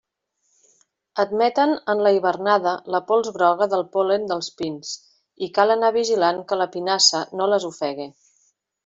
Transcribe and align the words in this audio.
Admeten 1.23 1.73
en 1.93 1.99
la 2.07 2.13
hivernada 2.15 2.73
la 2.95 3.01
pols 3.11 3.29
groga 3.35 3.67
del 3.73 3.85
pol·len 3.97 4.25
dels 4.31 4.49
pins 4.63 4.95
i 5.49 5.51
cal 5.59 5.75
anar 5.75 5.93
vigilant 5.99 6.41
que 6.53 6.59
la 6.63 6.69
pinassa 6.77 7.23
no 7.41 7.51
les 7.53 7.69
ofegue. 7.73 8.09